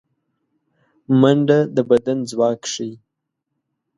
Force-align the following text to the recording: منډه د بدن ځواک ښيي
منډه 1.19 1.59
د 1.75 1.77
بدن 1.89 2.17
ځواک 2.31 2.61
ښيي 2.71 2.91